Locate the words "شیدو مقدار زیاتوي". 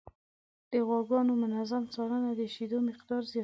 2.53-3.39